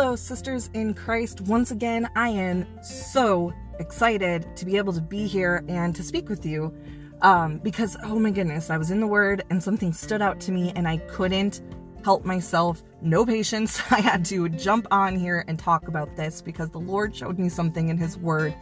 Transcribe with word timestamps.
Hello, 0.00 0.16
sisters 0.16 0.70
in 0.72 0.94
Christ. 0.94 1.42
Once 1.42 1.72
again, 1.72 2.08
I 2.16 2.30
am 2.30 2.66
so 2.82 3.52
excited 3.78 4.46
to 4.56 4.64
be 4.64 4.78
able 4.78 4.94
to 4.94 5.00
be 5.02 5.26
here 5.26 5.62
and 5.68 5.94
to 5.94 6.02
speak 6.02 6.30
with 6.30 6.46
you 6.46 6.74
um, 7.20 7.58
because, 7.58 7.98
oh 8.04 8.18
my 8.18 8.30
goodness, 8.30 8.70
I 8.70 8.78
was 8.78 8.90
in 8.90 9.00
the 9.00 9.06
Word 9.06 9.44
and 9.50 9.62
something 9.62 9.92
stood 9.92 10.22
out 10.22 10.40
to 10.40 10.52
me 10.52 10.72
and 10.74 10.88
I 10.88 10.96
couldn't 10.96 11.60
help 12.02 12.24
myself. 12.24 12.82
No 13.02 13.26
patience. 13.26 13.78
I 13.90 14.00
had 14.00 14.24
to 14.24 14.48
jump 14.48 14.86
on 14.90 15.16
here 15.16 15.44
and 15.46 15.58
talk 15.58 15.86
about 15.86 16.16
this 16.16 16.40
because 16.40 16.70
the 16.70 16.80
Lord 16.80 17.14
showed 17.14 17.38
me 17.38 17.50
something 17.50 17.90
in 17.90 17.98
His 17.98 18.16
Word 18.16 18.56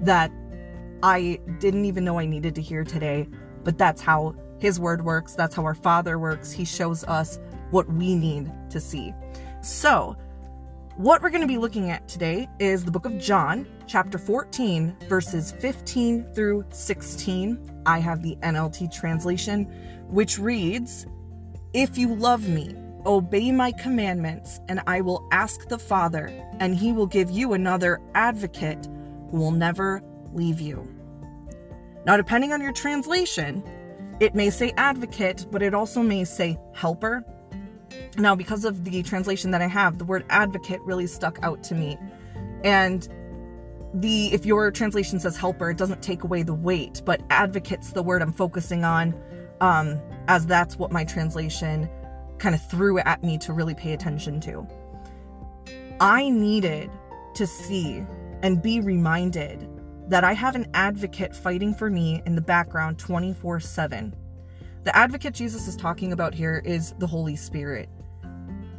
that 0.00 0.32
I 1.02 1.40
didn't 1.58 1.84
even 1.84 2.06
know 2.06 2.18
I 2.18 2.24
needed 2.24 2.54
to 2.54 2.62
hear 2.62 2.84
today. 2.84 3.28
But 3.64 3.76
that's 3.76 4.00
how 4.00 4.34
His 4.60 4.80
Word 4.80 5.04
works. 5.04 5.34
That's 5.34 5.54
how 5.54 5.62
our 5.64 5.74
Father 5.74 6.18
works. 6.18 6.50
He 6.50 6.64
shows 6.64 7.04
us 7.04 7.38
what 7.70 7.86
we 7.92 8.14
need 8.14 8.50
to 8.70 8.80
see. 8.80 9.12
So, 9.60 10.16
what 11.00 11.22
we're 11.22 11.30
going 11.30 11.40
to 11.40 11.46
be 11.46 11.56
looking 11.56 11.88
at 11.88 12.06
today 12.06 12.46
is 12.58 12.84
the 12.84 12.90
book 12.90 13.06
of 13.06 13.16
John, 13.16 13.66
chapter 13.86 14.18
14, 14.18 14.94
verses 15.08 15.52
15 15.52 16.24
through 16.34 16.62
16. 16.68 17.82
I 17.86 17.98
have 18.00 18.22
the 18.22 18.36
NLT 18.42 18.92
translation, 18.92 19.64
which 20.10 20.38
reads 20.38 21.06
If 21.72 21.96
you 21.96 22.14
love 22.14 22.46
me, 22.46 22.74
obey 23.06 23.50
my 23.50 23.72
commandments, 23.72 24.60
and 24.68 24.82
I 24.86 25.00
will 25.00 25.26
ask 25.32 25.66
the 25.68 25.78
Father, 25.78 26.26
and 26.58 26.76
he 26.76 26.92
will 26.92 27.06
give 27.06 27.30
you 27.30 27.54
another 27.54 27.98
advocate 28.14 28.86
who 29.30 29.38
will 29.38 29.52
never 29.52 30.02
leave 30.34 30.60
you. 30.60 30.86
Now, 32.04 32.18
depending 32.18 32.52
on 32.52 32.60
your 32.60 32.72
translation, 32.72 33.64
it 34.20 34.34
may 34.34 34.50
say 34.50 34.74
advocate, 34.76 35.46
but 35.50 35.62
it 35.62 35.72
also 35.72 36.02
may 36.02 36.24
say 36.24 36.58
helper 36.74 37.24
now, 38.16 38.34
because 38.34 38.64
of 38.64 38.84
the 38.84 39.02
translation 39.02 39.50
that 39.52 39.62
I 39.62 39.66
have, 39.66 39.98
the 39.98 40.04
word 40.04 40.24
advocate 40.30 40.80
really 40.82 41.06
stuck 41.06 41.38
out 41.42 41.62
to 41.64 41.74
me. 41.74 41.96
And 42.64 43.08
the 43.94 44.32
if 44.32 44.46
your 44.46 44.70
translation 44.70 45.18
says 45.18 45.36
helper, 45.36 45.70
it 45.70 45.76
doesn't 45.76 46.02
take 46.02 46.22
away 46.22 46.42
the 46.42 46.54
weight, 46.54 47.02
but 47.04 47.20
advocate's 47.30 47.92
the 47.92 48.02
word 48.02 48.22
I'm 48.22 48.32
focusing 48.32 48.84
on, 48.84 49.14
um, 49.60 50.00
as 50.28 50.46
that's 50.46 50.76
what 50.76 50.92
my 50.92 51.04
translation 51.04 51.88
kind 52.38 52.54
of 52.54 52.70
threw 52.70 52.98
at 52.98 53.22
me 53.22 53.38
to 53.38 53.52
really 53.52 53.74
pay 53.74 53.92
attention 53.92 54.40
to. 54.40 54.66
I 56.00 56.30
needed 56.30 56.90
to 57.34 57.46
see 57.46 58.04
and 58.42 58.62
be 58.62 58.80
reminded 58.80 59.68
that 60.08 60.24
I 60.24 60.32
have 60.32 60.56
an 60.56 60.68
advocate 60.74 61.34
fighting 61.36 61.74
for 61.74 61.90
me 61.90 62.22
in 62.26 62.34
the 62.34 62.40
background 62.40 62.98
24 62.98 63.60
7. 63.60 64.14
The 64.84 64.96
advocate 64.96 65.34
Jesus 65.34 65.68
is 65.68 65.76
talking 65.76 66.12
about 66.12 66.32
here 66.32 66.62
is 66.64 66.94
the 66.98 67.06
Holy 67.06 67.36
Spirit. 67.36 67.88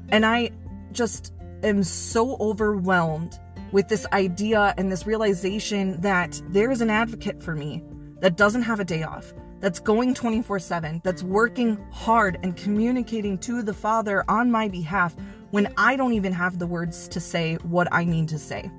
And 0.10 0.26
I 0.26 0.50
just 0.92 1.34
am 1.64 1.84
so 1.84 2.38
overwhelmed 2.40 3.40
with 3.72 3.88
this 3.88 4.06
idea 4.12 4.74
and 4.78 4.92
this 4.92 5.06
realization 5.06 6.02
that 6.02 6.42
there 6.50 6.72
is 6.72 6.82
an 6.82 6.90
advocate 6.90 7.42
for 7.42 7.56
me 7.56 7.84
that 8.20 8.36
doesn't 8.36 8.64
have 8.64 8.80
a 8.80 8.84
day 8.84 9.04
off, 9.04 9.32
that's 9.60 9.80
going 9.80 10.16
24 10.16 10.60
7, 10.60 11.02
that's 11.04 11.22
working 11.22 11.78
hard 11.92 12.40
and 12.42 12.58
communicating 12.58 13.38
to 13.38 13.62
the 13.62 13.74
Father 13.74 14.26
on 14.28 14.50
my 14.50 14.68
behalf 14.68 15.16
when 15.52 15.72
I 15.78 15.96
don't 15.96 16.14
even 16.14 16.34
have 16.34 16.58
the 16.58 16.68
words 16.68 17.08
to 17.10 17.20
say 17.20 17.56
what 17.58 17.88
I 17.92 18.06
need 18.06 18.28
to 18.30 18.40
say. 18.40 18.72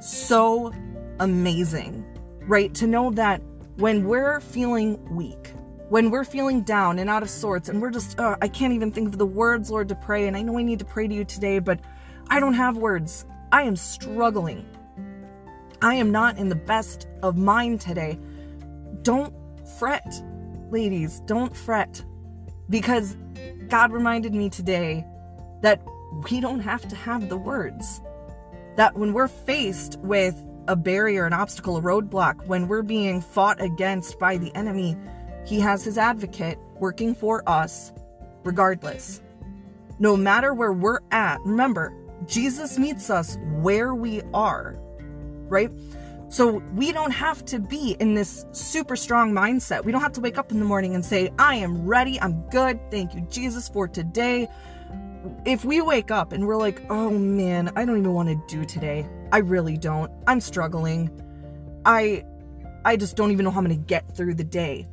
So 0.00 0.72
amazing, 1.18 2.04
right? 2.46 2.72
To 2.74 2.86
know 2.86 3.10
that 3.10 3.42
when 3.76 4.06
we're 4.06 4.40
feeling 4.40 5.02
weak, 5.14 5.52
when 5.90 6.08
we're 6.10 6.24
feeling 6.24 6.62
down 6.62 7.00
and 7.00 7.10
out 7.10 7.22
of 7.22 7.28
sorts 7.28 7.68
and 7.68 7.82
we're 7.82 7.90
just, 7.90 8.18
uh, 8.20 8.36
I 8.40 8.46
can't 8.46 8.72
even 8.72 8.92
think 8.92 9.08
of 9.08 9.18
the 9.18 9.26
words, 9.26 9.72
Lord, 9.72 9.88
to 9.88 9.96
pray. 9.96 10.28
And 10.28 10.36
I 10.36 10.42
know 10.42 10.56
I 10.56 10.62
need 10.62 10.78
to 10.78 10.84
pray 10.84 11.08
to 11.08 11.14
you 11.14 11.24
today, 11.24 11.58
but 11.58 11.80
I 12.28 12.38
don't 12.38 12.54
have 12.54 12.76
words. 12.76 13.26
I 13.50 13.62
am 13.64 13.74
struggling. 13.74 14.64
I 15.82 15.94
am 15.94 16.12
not 16.12 16.38
in 16.38 16.48
the 16.48 16.54
best 16.54 17.08
of 17.24 17.36
mind 17.36 17.80
today. 17.80 18.20
Don't 19.02 19.34
fret, 19.80 20.22
ladies. 20.70 21.22
Don't 21.26 21.56
fret. 21.56 22.04
Because 22.68 23.16
God 23.66 23.90
reminded 23.90 24.32
me 24.32 24.48
today 24.48 25.04
that 25.62 25.82
we 26.30 26.40
don't 26.40 26.60
have 26.60 26.86
to 26.86 26.94
have 26.94 27.28
the 27.28 27.36
words. 27.36 28.00
That 28.76 28.96
when 28.96 29.12
we're 29.12 29.26
faced 29.26 29.98
with 29.98 30.40
a 30.68 30.76
barrier, 30.76 31.26
an 31.26 31.32
obstacle, 31.32 31.78
a 31.78 31.82
roadblock, 31.82 32.46
when 32.46 32.68
we're 32.68 32.82
being 32.82 33.20
fought 33.20 33.60
against 33.60 34.20
by 34.20 34.36
the 34.36 34.54
enemy, 34.54 34.96
he 35.44 35.60
has 35.60 35.84
his 35.84 35.98
advocate 35.98 36.58
working 36.78 37.14
for 37.14 37.48
us 37.48 37.92
regardless. 38.44 39.22
No 39.98 40.16
matter 40.16 40.54
where 40.54 40.72
we're 40.72 41.00
at, 41.10 41.40
remember, 41.42 41.92
Jesus 42.26 42.78
meets 42.78 43.10
us 43.10 43.38
where 43.56 43.94
we 43.94 44.22
are, 44.32 44.76
right? 45.48 45.70
So 46.28 46.62
we 46.74 46.92
don't 46.92 47.10
have 47.10 47.44
to 47.46 47.58
be 47.58 47.96
in 47.98 48.14
this 48.14 48.46
super 48.52 48.94
strong 48.94 49.32
mindset. 49.32 49.84
We 49.84 49.90
don't 49.90 50.00
have 50.00 50.12
to 50.12 50.20
wake 50.20 50.38
up 50.38 50.52
in 50.52 50.60
the 50.60 50.64
morning 50.64 50.94
and 50.94 51.04
say, 51.04 51.30
I 51.38 51.56
am 51.56 51.86
ready, 51.86 52.20
I'm 52.20 52.48
good, 52.50 52.78
thank 52.90 53.14
you, 53.14 53.22
Jesus, 53.22 53.68
for 53.68 53.88
today. 53.88 54.48
If 55.44 55.64
we 55.64 55.80
wake 55.80 56.10
up 56.10 56.32
and 56.32 56.46
we're 56.46 56.56
like, 56.56 56.82
oh 56.88 57.10
man, 57.10 57.72
I 57.76 57.84
don't 57.84 57.98
even 57.98 58.14
want 58.14 58.28
to 58.28 58.56
do 58.56 58.64
today. 58.64 59.06
I 59.32 59.38
really 59.38 59.76
don't. 59.76 60.10
I'm 60.26 60.40
struggling. 60.40 61.10
I 61.84 62.24
I 62.84 62.96
just 62.96 63.16
don't 63.16 63.30
even 63.30 63.44
know 63.44 63.50
how 63.50 63.58
I'm 63.58 63.66
going 63.66 63.78
to 63.78 63.86
get 63.86 64.16
through 64.16 64.34
the 64.34 64.44
day. 64.44 64.88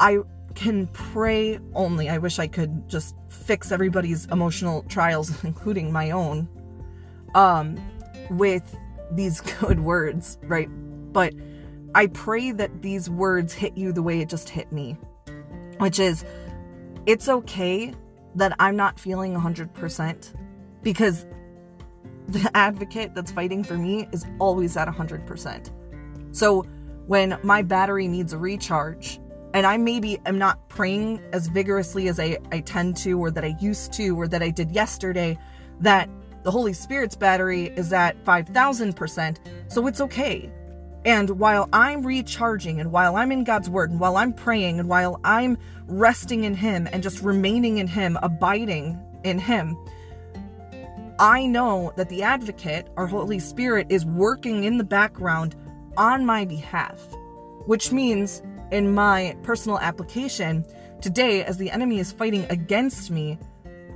I 0.00 0.18
can 0.54 0.86
pray 0.88 1.58
only. 1.74 2.08
I 2.08 2.18
wish 2.18 2.38
I 2.38 2.46
could 2.46 2.88
just 2.88 3.14
fix 3.28 3.70
everybody's 3.70 4.26
emotional 4.26 4.82
trials, 4.84 5.44
including 5.44 5.92
my 5.92 6.10
own, 6.10 6.48
um, 7.34 7.78
with 8.30 8.76
these 9.12 9.40
good 9.60 9.80
words, 9.80 10.38
right? 10.42 10.68
But 11.12 11.34
I 11.94 12.06
pray 12.08 12.52
that 12.52 12.82
these 12.82 13.08
words 13.08 13.52
hit 13.52 13.76
you 13.76 13.92
the 13.92 14.02
way 14.02 14.20
it 14.20 14.28
just 14.28 14.48
hit 14.48 14.72
me, 14.72 14.96
which 15.78 15.98
is 15.98 16.24
it's 17.06 17.28
okay 17.28 17.94
that 18.34 18.54
I'm 18.58 18.76
not 18.76 19.00
feeling 19.00 19.34
100% 19.34 20.34
because 20.82 21.26
the 22.28 22.50
advocate 22.54 23.14
that's 23.14 23.32
fighting 23.32 23.64
for 23.64 23.74
me 23.74 24.08
is 24.12 24.26
always 24.38 24.76
at 24.76 24.88
100%. 24.88 25.70
So 26.32 26.62
when 27.06 27.38
my 27.42 27.62
battery 27.62 28.06
needs 28.06 28.32
a 28.32 28.38
recharge, 28.38 29.18
and 29.54 29.66
I 29.66 29.76
maybe 29.76 30.18
am 30.26 30.38
not 30.38 30.68
praying 30.68 31.20
as 31.32 31.48
vigorously 31.48 32.08
as 32.08 32.20
I, 32.20 32.38
I 32.52 32.60
tend 32.60 32.96
to, 32.98 33.18
or 33.18 33.30
that 33.30 33.44
I 33.44 33.56
used 33.60 33.92
to, 33.94 34.18
or 34.18 34.28
that 34.28 34.42
I 34.42 34.50
did 34.50 34.70
yesterday, 34.70 35.38
that 35.80 36.08
the 36.42 36.50
Holy 36.50 36.72
Spirit's 36.72 37.16
battery 37.16 37.66
is 37.76 37.92
at 37.92 38.22
5,000%, 38.24 39.38
so 39.68 39.86
it's 39.86 40.00
okay. 40.00 40.50
And 41.04 41.30
while 41.30 41.68
I'm 41.72 42.04
recharging, 42.04 42.80
and 42.80 42.92
while 42.92 43.16
I'm 43.16 43.32
in 43.32 43.44
God's 43.44 43.70
Word, 43.70 43.90
and 43.90 44.00
while 44.00 44.16
I'm 44.16 44.32
praying, 44.32 44.78
and 44.78 44.88
while 44.88 45.20
I'm 45.24 45.56
resting 45.86 46.44
in 46.44 46.54
Him 46.54 46.88
and 46.92 47.02
just 47.02 47.22
remaining 47.22 47.78
in 47.78 47.86
Him, 47.86 48.18
abiding 48.22 49.00
in 49.24 49.38
Him, 49.38 49.76
I 51.18 51.46
know 51.46 51.92
that 51.96 52.08
the 52.08 52.22
advocate, 52.22 52.88
our 52.96 53.06
Holy 53.06 53.38
Spirit, 53.38 53.86
is 53.90 54.04
working 54.04 54.64
in 54.64 54.78
the 54.78 54.84
background 54.84 55.56
on 55.96 56.24
my 56.24 56.44
behalf, 56.44 57.00
which 57.66 57.90
means 57.90 58.42
in 58.70 58.94
my 58.94 59.36
personal 59.42 59.78
application, 59.78 60.64
today, 61.00 61.44
as 61.44 61.56
the 61.56 61.70
enemy 61.70 61.98
is 61.98 62.12
fighting 62.12 62.46
against 62.50 63.10
me, 63.10 63.38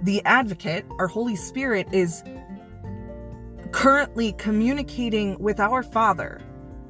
the 0.03 0.22
advocate, 0.25 0.84
our 0.99 1.06
Holy 1.06 1.37
Spirit, 1.37 1.87
is 1.93 2.22
currently 3.71 4.33
communicating 4.33 5.38
with 5.38 5.60
our 5.60 5.83
Father, 5.83 6.41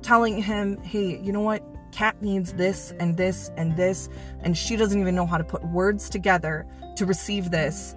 telling 0.03 0.41
him, 0.41 0.81
hey, 0.83 1.21
you 1.23 1.33
know 1.33 1.41
what? 1.41 1.63
Kat 1.93 2.21
needs 2.23 2.55
this 2.55 2.93
and 2.99 3.17
this 3.17 3.51
and 3.57 3.77
this, 3.77 4.09
and 4.41 4.57
she 4.57 4.77
doesn't 4.77 4.99
even 4.99 5.15
know 5.15 5.27
how 5.27 5.37
to 5.37 5.45
put 5.45 5.63
words 5.67 6.09
together 6.09 6.67
to 6.97 7.05
receive 7.05 7.51
this. 7.51 7.95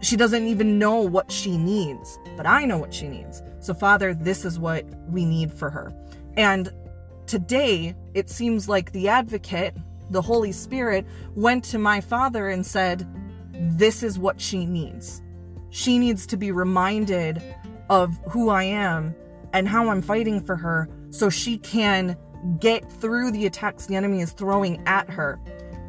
She 0.00 0.16
doesn't 0.16 0.46
even 0.46 0.78
know 0.78 1.00
what 1.00 1.32
she 1.32 1.56
needs, 1.56 2.18
but 2.36 2.46
I 2.46 2.64
know 2.64 2.78
what 2.78 2.92
she 2.92 3.08
needs. 3.08 3.42
So, 3.60 3.74
Father, 3.74 4.14
this 4.14 4.44
is 4.44 4.58
what 4.58 4.84
we 5.08 5.24
need 5.24 5.52
for 5.52 5.70
her. 5.70 5.92
And 6.36 6.72
Today, 7.30 7.94
it 8.12 8.28
seems 8.28 8.68
like 8.68 8.90
the 8.90 9.06
advocate, 9.06 9.76
the 10.10 10.20
Holy 10.20 10.50
Spirit, 10.50 11.06
went 11.36 11.62
to 11.66 11.78
my 11.78 12.00
father 12.00 12.48
and 12.48 12.66
said, 12.66 13.06
This 13.52 14.02
is 14.02 14.18
what 14.18 14.40
she 14.40 14.66
needs. 14.66 15.22
She 15.68 16.00
needs 16.00 16.26
to 16.26 16.36
be 16.36 16.50
reminded 16.50 17.40
of 17.88 18.18
who 18.28 18.48
I 18.48 18.64
am 18.64 19.14
and 19.52 19.68
how 19.68 19.90
I'm 19.90 20.02
fighting 20.02 20.44
for 20.44 20.56
her 20.56 20.88
so 21.10 21.30
she 21.30 21.58
can 21.58 22.16
get 22.58 22.90
through 22.90 23.30
the 23.30 23.46
attacks 23.46 23.86
the 23.86 23.94
enemy 23.94 24.22
is 24.22 24.32
throwing 24.32 24.82
at 24.88 25.08
her. 25.08 25.38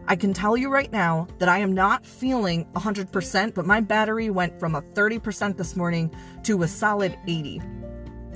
I 0.08 0.18
can 0.18 0.34
tell 0.34 0.56
you 0.56 0.70
right 0.70 0.92
now 0.92 1.28
that 1.40 1.50
I 1.50 1.58
am 1.58 1.74
not 1.74 2.06
feeling 2.06 2.66
100%, 2.76 3.56
but 3.56 3.66
my 3.66 3.82
battery 3.82 4.30
went 4.30 4.60
from 4.60 4.76
a 4.76 4.84
30% 4.84 5.58
this 5.58 5.76
morning 5.76 6.14
to 6.44 6.62
a 6.62 6.68
solid 6.68 7.18
80. 7.26 7.64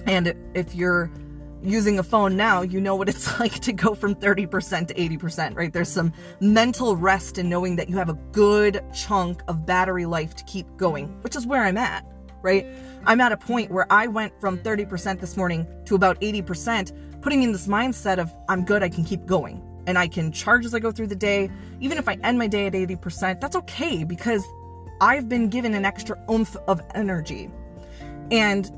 And 0.07 0.33
if 0.55 0.73
you're 0.73 1.11
using 1.65 1.99
a 1.99 2.03
phone 2.03 2.35
now, 2.35 2.61
you 2.61 2.79
know 2.79 2.95
what 2.95 3.09
it's 3.09 3.39
like 3.39 3.59
to 3.59 3.73
go 3.73 3.95
from 3.95 4.15
30% 4.15 4.87
to 4.87 4.93
80%, 4.93 5.55
right? 5.55 5.71
There's 5.71 5.89
some 5.89 6.13
mental 6.39 6.95
rest 6.95 7.37
in 7.37 7.49
knowing 7.49 7.75
that 7.77 7.89
you 7.89 7.97
have 7.97 8.09
a 8.09 8.13
good 8.31 8.83
chunk 8.93 9.41
of 9.47 9.65
battery 9.65 10.05
life 10.05 10.35
to 10.35 10.43
keep 10.45 10.65
going, 10.77 11.07
which 11.21 11.35
is 11.35 11.45
where 11.45 11.63
I'm 11.63 11.77
at, 11.77 12.05
right? 12.41 12.65
I'm 13.05 13.21
at 13.21 13.31
a 13.31 13.37
point 13.37 13.71
where 13.71 13.91
I 13.91 14.07
went 14.07 14.39
from 14.39 14.57
30% 14.57 15.19
this 15.19 15.37
morning 15.37 15.67
to 15.85 15.95
about 15.95 16.19
80%, 16.21 17.21
putting 17.21 17.43
in 17.43 17.51
this 17.51 17.67
mindset 17.67 18.17
of 18.17 18.31
I'm 18.49 18.65
good, 18.65 18.83
I 18.83 18.89
can 18.89 19.03
keep 19.03 19.25
going 19.25 19.61
and 19.87 19.97
I 19.97 20.07
can 20.07 20.31
charge 20.31 20.65
as 20.65 20.73
I 20.73 20.79
go 20.79 20.91
through 20.91 21.07
the 21.07 21.15
day. 21.15 21.49
Even 21.79 21.97
if 21.97 22.07
I 22.07 22.17
end 22.23 22.39
my 22.39 22.47
day 22.47 22.67
at 22.67 22.73
80%, 22.73 23.39
that's 23.39 23.55
okay 23.55 24.03
because 24.03 24.43
I've 25.01 25.27
been 25.27 25.49
given 25.49 25.73
an 25.73 25.85
extra 25.85 26.17
oomph 26.29 26.55
of 26.67 26.81
energy. 26.93 27.49
And 28.31 28.69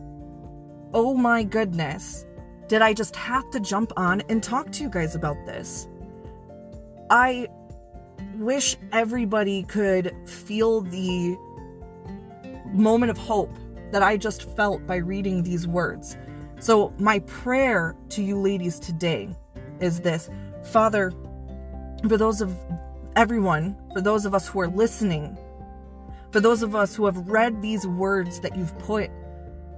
oh 0.93 1.13
my 1.13 1.43
goodness, 1.43 2.25
did 2.67 2.81
I 2.81 2.93
just 2.93 3.15
have 3.15 3.49
to 3.51 3.59
jump 3.59 3.93
on 3.95 4.21
and 4.29 4.43
talk 4.43 4.71
to 4.73 4.83
you 4.83 4.89
guys 4.89 5.15
about 5.15 5.37
this? 5.45 5.87
I 7.09 7.47
wish 8.35 8.75
everybody 8.91 9.63
could 9.63 10.13
feel 10.27 10.81
the 10.81 11.37
moment 12.73 13.09
of 13.09 13.17
hope 13.17 13.55
that 13.91 14.03
I 14.03 14.17
just 14.17 14.43
felt 14.55 14.85
by 14.85 14.97
reading 14.97 15.43
these 15.43 15.65
words. 15.65 16.17
So, 16.59 16.93
my 16.97 17.19
prayer 17.19 17.95
to 18.09 18.23
you 18.23 18.37
ladies 18.37 18.79
today 18.79 19.29
is 19.79 20.01
this 20.01 20.29
Father, 20.63 21.13
for 22.07 22.17
those 22.17 22.41
of 22.41 22.55
everyone, 23.15 23.77
for 23.93 24.01
those 24.01 24.25
of 24.25 24.35
us 24.35 24.47
who 24.47 24.59
are 24.59 24.67
listening, 24.67 25.37
for 26.31 26.41
those 26.41 26.61
of 26.63 26.75
us 26.75 26.95
who 26.95 27.05
have 27.05 27.29
read 27.29 27.61
these 27.61 27.87
words 27.87 28.41
that 28.41 28.57
you've 28.57 28.77
put 28.79 29.09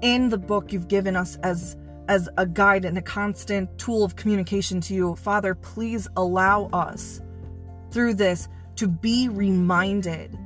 in 0.02 0.30
the 0.30 0.38
book 0.38 0.72
you've 0.72 0.88
given 0.88 1.16
us 1.16 1.38
as 1.44 1.76
as 2.10 2.28
a 2.38 2.46
guide 2.46 2.86
and 2.86 2.98
a 2.98 3.02
constant 3.02 3.78
tool 3.78 4.04
of 4.04 4.16
communication 4.16 4.82
to 4.82 4.96
you, 4.96 5.16
Father, 5.16 5.54
please 5.54 6.08
allow 6.18 6.66
us 6.74 7.22
through 7.92 8.16
this 8.16 8.50
to 8.76 8.88
be 8.88 9.30
reminded 9.30 10.38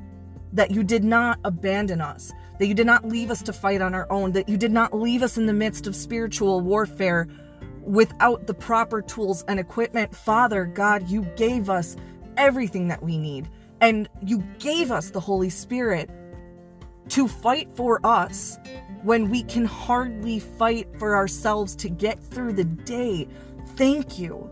that 0.51 0.71
you 0.71 0.83
did 0.83 1.05
not 1.05 1.39
abandon 1.45 2.01
us, 2.01 2.33
that 2.59 2.67
you 2.67 2.73
did 2.73 2.85
not 2.85 3.07
leave 3.07 3.31
us 3.31 3.41
to 3.41 3.53
fight 3.53 3.81
on 3.81 3.95
our 3.95 4.11
own, 4.11 4.33
that 4.33 4.49
you 4.49 4.57
did 4.57 4.73
not 4.73 4.93
leave 4.93 5.23
us 5.23 5.37
in 5.37 5.45
the 5.45 5.53
midst 5.53 5.87
of 5.87 5.95
spiritual 5.95 6.59
warfare 6.59 7.27
without 7.81 8.45
the 8.45 8.53
proper 8.53 9.01
tools 9.01 9.45
and 9.47 9.57
equipment. 9.57 10.13
Father, 10.13 10.65
God, 10.65 11.07
you 11.07 11.23
gave 11.37 11.69
us 11.69 11.95
everything 12.35 12.89
that 12.89 13.01
we 13.01 13.17
need, 13.17 13.49
and 13.79 14.09
you 14.21 14.43
gave 14.59 14.91
us 14.91 15.11
the 15.11 15.19
Holy 15.21 15.49
Spirit 15.49 16.09
to 17.07 17.27
fight 17.27 17.69
for 17.73 18.05
us 18.05 18.57
when 19.03 19.29
we 19.29 19.43
can 19.43 19.65
hardly 19.65 20.39
fight 20.39 20.87
for 20.97 21.15
ourselves 21.15 21.75
to 21.75 21.89
get 21.89 22.21
through 22.23 22.53
the 22.53 22.63
day. 22.63 23.27
Thank 23.75 24.17
you. 24.17 24.49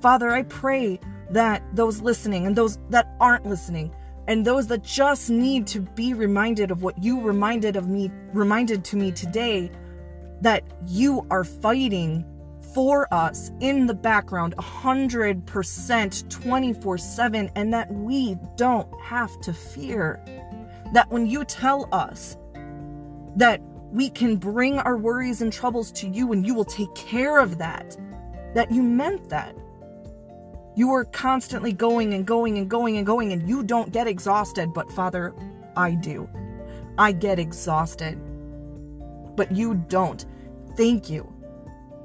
Father, 0.00 0.30
I 0.30 0.42
pray 0.44 1.00
that 1.30 1.62
those 1.74 2.00
listening 2.00 2.46
and 2.46 2.54
those 2.54 2.78
that 2.90 3.14
aren't 3.18 3.46
listening 3.46 3.94
and 4.28 4.44
those 4.44 4.66
that 4.66 4.82
just 4.82 5.30
need 5.30 5.66
to 5.68 5.80
be 5.80 6.14
reminded 6.14 6.70
of 6.70 6.82
what 6.82 7.02
you 7.02 7.20
reminded 7.20 7.76
of 7.76 7.88
me 7.88 8.10
reminded 8.32 8.84
to 8.84 8.96
me 8.96 9.10
today 9.10 9.70
that 10.40 10.62
you 10.86 11.26
are 11.30 11.44
fighting 11.44 12.24
for 12.74 13.12
us 13.12 13.50
in 13.60 13.86
the 13.86 13.94
background 13.94 14.54
100% 14.58 16.28
24 16.28 16.98
7 16.98 17.50
and 17.54 17.72
that 17.72 17.90
we 17.92 18.36
don't 18.56 19.00
have 19.00 19.40
to 19.40 19.52
fear 19.52 20.22
that 20.92 21.10
when 21.10 21.26
you 21.26 21.44
tell 21.44 21.88
us 21.92 22.36
that 23.36 23.60
we 23.92 24.10
can 24.10 24.36
bring 24.36 24.78
our 24.80 24.96
worries 24.96 25.42
and 25.42 25.52
troubles 25.52 25.92
to 25.92 26.08
you 26.08 26.32
and 26.32 26.46
you 26.46 26.54
will 26.54 26.64
take 26.64 26.94
care 26.94 27.38
of 27.38 27.58
that, 27.58 27.96
that 28.54 28.70
you 28.72 28.82
meant 28.82 29.28
that. 29.28 29.54
You 30.74 30.92
are 30.92 31.04
constantly 31.06 31.72
going 31.72 32.12
and 32.12 32.26
going 32.26 32.58
and 32.58 32.68
going 32.68 32.98
and 32.98 33.06
going, 33.06 33.32
and 33.32 33.48
you 33.48 33.62
don't 33.62 33.92
get 33.92 34.06
exhausted. 34.06 34.74
But 34.74 34.92
Father, 34.92 35.34
I 35.74 35.92
do. 35.92 36.28
I 36.98 37.12
get 37.12 37.38
exhausted. 37.38 38.18
But 39.36 39.52
you 39.52 39.74
don't. 39.88 40.26
Thank 40.76 41.08
you 41.08 41.32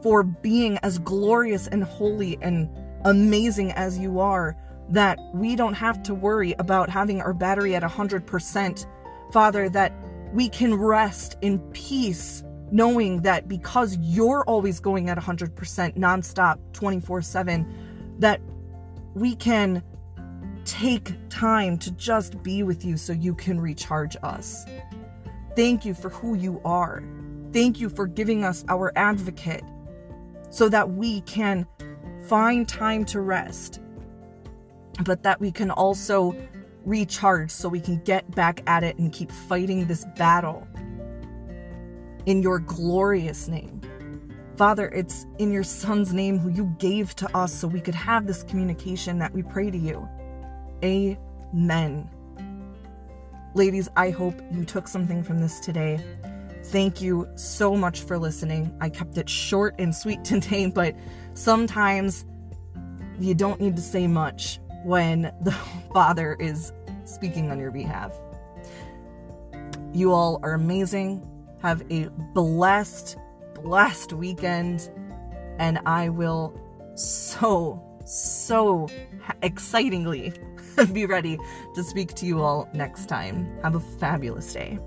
for 0.02 0.24
being 0.24 0.78
as 0.80 1.00
glorious 1.00 1.68
and 1.68 1.84
holy 1.84 2.38
and 2.42 2.70
amazing 3.04 3.74
as 3.74 4.00
you 4.00 4.20
are 4.22 4.56
that 4.90 5.20
we 5.34 5.56
don't 5.56 5.74
have 5.74 6.02
to 6.04 6.14
worry 6.14 6.54
about 6.60 6.90
having 6.90 7.22
our 7.22 7.34
battery 7.34 7.76
at 7.76 7.84
100%. 7.84 8.86
Father, 9.32 9.70
that 9.70 9.94
we 10.34 10.50
can 10.50 10.76
rest 10.76 11.38
in 11.42 11.60
peace 11.72 12.44
knowing 12.72 13.22
that 13.22 13.48
because 13.48 13.98
you're 13.98 14.44
always 14.46 14.80
going 14.80 15.10
at 15.10 15.18
100% 15.18 15.98
nonstop 15.98 16.58
24/7 16.72 17.66
that 18.20 18.40
we 19.14 19.36
can 19.36 19.84
take 20.64 21.14
time 21.30 21.78
to 21.78 21.92
just 21.92 22.42
be 22.44 22.64
with 22.64 22.86
you 22.86 22.96
so 22.96 23.12
you 23.12 23.34
can 23.36 23.60
recharge 23.60 24.16
us. 24.24 24.66
Thank 25.56 25.84
you 25.86 25.94
for 25.94 26.10
who 26.10 26.36
you 26.36 26.62
are. 26.64 27.04
Thank 27.52 27.82
you 27.82 27.90
for 27.90 28.08
giving 28.08 28.46
us 28.46 28.64
our 28.70 28.94
advocate 28.96 29.64
so 30.50 30.70
that 30.70 30.90
we 30.92 31.22
can 31.22 31.68
find 32.28 32.68
time 32.68 33.04
to 33.06 33.20
rest, 33.20 33.82
but 35.04 35.24
that 35.24 35.42
we 35.42 35.52
can 35.52 35.72
also 35.72 36.34
recharge 36.86 37.52
so 37.52 37.70
we 37.70 37.80
can 37.80 37.98
get 38.04 38.30
back 38.36 38.62
at 38.68 38.84
it 38.84 38.98
and 38.98 39.12
keep 39.12 39.32
fighting 39.32 39.86
this 39.86 40.06
battle 40.18 40.68
in 42.26 42.42
your 42.42 42.60
glorious 42.60 43.48
name. 43.48 43.82
Father, 44.56 44.90
it's 44.90 45.26
in 45.40 45.52
your 45.52 45.64
Son's 45.64 46.14
name 46.14 46.38
who 46.38 46.50
you 46.50 46.76
gave 46.78 47.16
to 47.16 47.38
us 47.38 47.54
so 47.54 47.68
we 47.68 47.82
could 47.82 47.96
have 47.96 48.28
this 48.28 48.44
communication 48.44 49.18
that 49.20 49.34
we 49.34 49.42
pray 49.44 49.72
to 49.72 49.78
you. 49.78 50.08
Amen. 50.84 52.10
Ladies, 53.54 53.90
I 53.96 54.12
hope 54.12 54.40
you 54.52 54.64
took 54.66 54.88
something 54.88 55.24
from 55.24 55.40
this 55.40 55.60
today. 55.60 56.00
Thank 56.66 57.02
you 57.02 57.28
so 57.36 57.76
much 57.76 58.02
for 58.02 58.18
listening. 58.18 58.76
I 58.80 58.90
kept 58.90 59.18
it 59.18 59.28
short 59.28 59.76
and 59.80 59.96
sweet 59.96 60.24
today, 60.26 60.68
but 60.68 60.96
sometimes 61.34 62.26
you 63.20 63.34
don't 63.34 63.60
need 63.60 63.76
to 63.76 63.82
say 63.82 64.08
much 64.08 64.60
when 64.84 65.34
the 65.42 65.52
Father 65.94 66.36
is 66.40 66.74
speaking 67.06 67.52
on 67.52 67.60
your 67.60 67.72
behalf. 67.72 68.16
You 69.94 70.14
all 70.14 70.40
are 70.44 70.54
amazing. 70.54 71.28
Have 71.62 71.84
a 71.92 72.08
blessed, 72.34 73.18
blessed 73.62 74.14
weekend. 74.14 74.90
And 75.60 75.80
I 75.86 76.10
will 76.10 76.54
so, 76.96 77.82
so 78.06 78.88
excitingly 79.42 80.34
be 80.94 81.06
ready 81.06 81.38
to 81.76 81.84
speak 81.84 82.14
to 82.16 82.26
you 82.26 82.42
all 82.42 82.70
next 82.74 83.08
time. 83.08 83.60
Have 83.62 83.76
a 83.76 83.80
fabulous 83.80 84.52
day. 84.54 84.80